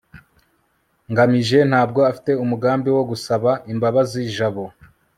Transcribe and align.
ngamije 1.11 1.59
ntabwo 1.69 1.99
afite 2.11 2.31
umugambi 2.43 2.89
wo 2.95 3.03
gusaba 3.11 3.51
imbabazi 3.71 4.19
jabo 4.35 4.65